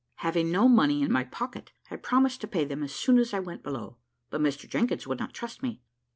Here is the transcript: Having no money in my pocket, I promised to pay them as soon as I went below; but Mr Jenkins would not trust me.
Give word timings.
Having 0.15 0.49
no 0.49 0.67
money 0.67 1.03
in 1.03 1.11
my 1.11 1.23
pocket, 1.25 1.73
I 1.91 1.95
promised 1.95 2.41
to 2.41 2.47
pay 2.47 2.65
them 2.65 2.81
as 2.81 2.91
soon 2.91 3.19
as 3.19 3.35
I 3.35 3.39
went 3.39 3.61
below; 3.61 3.97
but 4.31 4.41
Mr 4.41 4.67
Jenkins 4.67 5.05
would 5.05 5.19
not 5.19 5.31
trust 5.31 5.61
me. 5.61 5.79